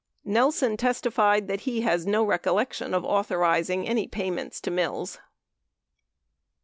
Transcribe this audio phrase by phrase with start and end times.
[0.25, 5.19] Nelson testified that he has no recollection of authorizing any pay ments to Mills.